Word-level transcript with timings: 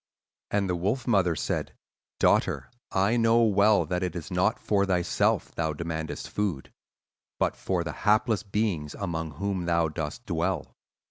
"And 0.49 0.67
the 0.67 0.75
wolf 0.75 1.05
mother 1.05 1.35
said, 1.35 1.75
'Daughter, 2.19 2.71
I 2.91 3.17
know 3.17 3.43
well 3.43 3.85
that 3.85 4.01
it 4.01 4.15
is 4.15 4.31
not 4.31 4.57
for 4.57 4.83
thyself 4.87 5.53
thou 5.53 5.73
demandest 5.73 6.27
food, 6.27 6.71
but 7.37 7.55
for 7.55 7.83
the 7.83 7.91
helpless 7.93 8.41
beings 8.41 8.95
among 8.95 9.33
whom 9.33 9.65
thou 9.65 9.89
dost 9.89 10.25
dwell. 10.25 10.73